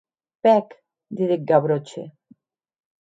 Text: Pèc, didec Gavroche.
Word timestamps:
Pèc, 0.47 0.73
didec 1.19 1.45
Gavroche. 1.51 2.07